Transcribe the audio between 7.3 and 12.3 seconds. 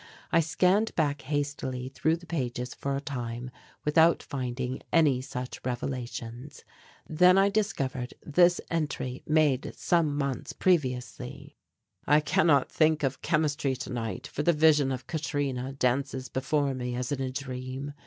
I discovered this entry made some months previously: "I